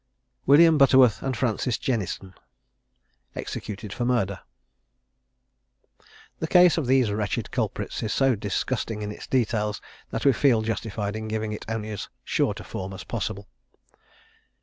WILLIAM 0.47 0.79
BUTTERWORTH 0.79 1.21
AND 1.21 1.37
FRANCIS 1.37 1.77
JENNISON. 1.77 2.33
EXECUTED 3.35 3.93
FOR 3.93 4.03
MURDER. 4.03 4.39
The 6.39 6.47
case 6.47 6.79
of 6.79 6.87
these 6.87 7.11
wretched 7.11 7.51
culprits 7.51 8.01
is 8.01 8.11
so 8.11 8.33
disgusting 8.33 9.03
in 9.03 9.11
its 9.11 9.27
details, 9.27 9.79
that 10.09 10.25
we 10.25 10.33
feel 10.33 10.63
justified 10.63 11.15
in 11.15 11.27
giving 11.27 11.51
it 11.53 11.65
only 11.69 11.89
in 11.89 11.93
as 11.93 12.09
short 12.23 12.59
a 12.59 12.63
form 12.63 12.93
as 12.93 13.03
possible. 13.03 13.47